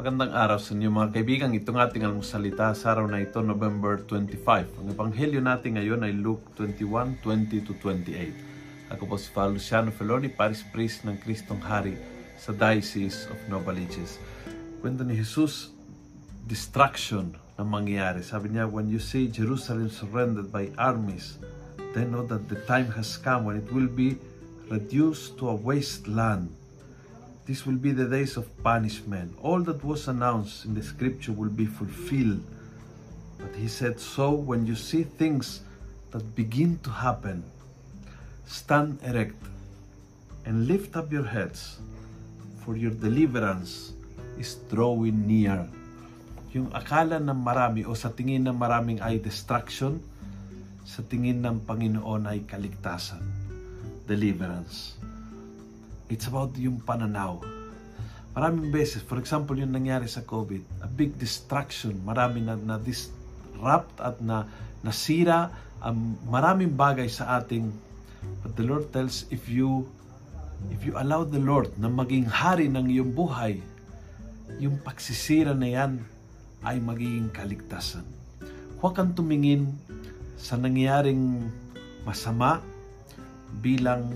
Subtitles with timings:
[0.00, 1.52] Magandang araw sa inyo mga kaibigan.
[1.52, 4.80] Itong ating almusalita sa araw na ito, November 25.
[4.80, 8.96] Ang ebanghelyo natin ngayon ay Luke 21, 20 to 28.
[8.96, 12.00] Ako po si Father Luciano Feloni, Paris Priest ng Kristong Hari
[12.40, 14.16] sa Diocese of Novaliches.
[14.80, 15.68] Kwento ni Jesus,
[16.48, 18.24] distraction na mangyayari.
[18.24, 21.36] Sabi niya, when you see Jerusalem surrendered by armies,
[21.92, 24.16] then know that the time has come when it will be
[24.72, 26.48] reduced to a wasteland
[27.50, 29.34] This will be the days of punishment.
[29.42, 32.46] All that was announced in the scripture will be fulfilled.
[33.42, 35.66] But he said, So when you see things
[36.14, 37.42] that begin to happen,
[38.46, 39.42] stand erect
[40.46, 41.82] and lift up your heads,
[42.62, 43.98] for your deliverance
[44.38, 45.66] is drawing near.
[46.54, 49.98] Yung akala ng marami o sa tingin ng maraming ay distraction,
[50.86, 53.26] sa tingin ng Panginoon ay kaligtasan,
[54.06, 54.94] deliverance.
[56.10, 57.38] It's about yung pananaw.
[58.34, 63.94] Maraming beses, for example, yung nangyari sa COVID, a big distraction, marami na, na disrupt
[64.02, 64.46] at na
[64.82, 67.72] nasira ang um, maraming bagay sa ating
[68.44, 69.88] but the Lord tells if you
[70.68, 73.64] if you allow the Lord na maging hari ng iyong buhay,
[74.60, 76.04] yung pagsisira na yan
[76.60, 78.04] ay magiging kaligtasan.
[78.80, 79.72] Huwag kang tumingin
[80.36, 81.48] sa nangyaring
[82.04, 82.60] masama
[83.64, 84.12] bilang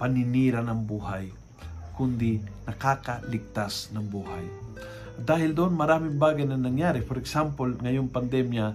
[0.00, 1.28] paninira ng buhay,
[1.92, 4.44] kundi nakakaligtas ng buhay.
[5.20, 7.04] Dahil doon maraming bagay na nangyari.
[7.04, 8.72] For example, ngayong pandemya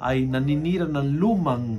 [0.00, 1.76] ay naninira ng lumang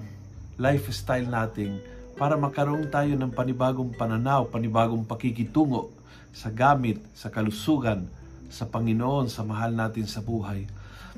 [0.62, 1.82] lifestyle natin
[2.14, 5.90] para makaroon tayo ng panibagong pananaw, panibagong pakikitungo
[6.30, 8.06] sa gamit, sa kalusugan,
[8.54, 10.70] sa Panginoon, sa mahal natin sa buhay.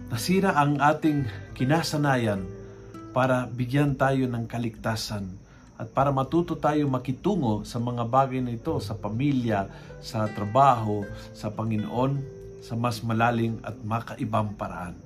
[0.08, 2.42] Nasira ang ating kinasanayan
[3.12, 5.47] para bigyan tayo ng kaligtasan
[5.78, 9.70] at para matuto tayo makitungo sa mga bagay na ito sa pamilya,
[10.02, 11.06] sa trabaho,
[11.38, 12.18] sa Panginoon,
[12.66, 14.98] sa mas malalim at makaibang paraan.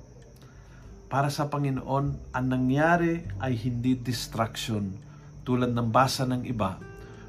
[1.12, 4.96] Para sa Panginoon, ang nangyari ay hindi distraction
[5.44, 6.80] tulad ng basa ng iba,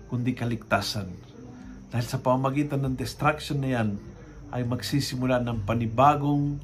[0.07, 1.11] kundi kaligtasan.
[1.91, 3.99] Dahil sa pamamagitan ng distraction na yan,
[4.55, 6.63] ay magsisimula ng panibagong,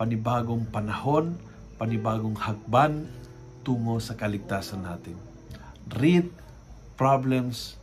[0.00, 1.36] panibagong panahon,
[1.76, 3.04] panibagong hakban
[3.60, 5.35] tungo sa kaligtasan natin
[5.94, 6.26] read
[6.98, 7.78] problems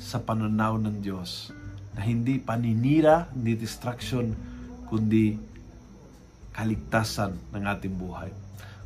[0.00, 1.52] sa pananaw ng Diyos
[1.92, 4.32] na hindi paninira, hindi distraction,
[4.88, 5.36] kundi
[6.56, 8.32] kaligtasan ng ating buhay.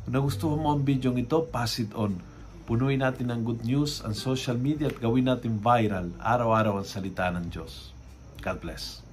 [0.03, 2.19] Kung nagustuhan mo ang video ito, pass it on.
[2.67, 7.31] Punuin natin ng good news ang social media at gawin natin viral araw-araw ang salita
[7.31, 7.95] ng Diyos.
[8.43, 9.07] God bless.